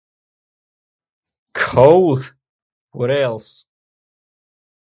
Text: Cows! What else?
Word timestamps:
Cows! 1.53 2.33
What 2.91 3.11
else? 3.11 3.65